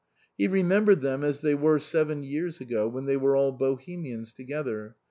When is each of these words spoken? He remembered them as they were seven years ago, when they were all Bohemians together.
He 0.35 0.47
remembered 0.47 1.01
them 1.01 1.23
as 1.23 1.41
they 1.41 1.53
were 1.53 1.77
seven 1.77 2.23
years 2.23 2.59
ago, 2.59 2.87
when 2.87 3.05
they 3.05 3.17
were 3.17 3.35
all 3.35 3.51
Bohemians 3.51 4.33
together. 4.33 4.95